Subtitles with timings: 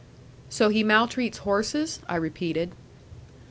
[0.49, 2.71] "So he maltreats horses?" I repeated.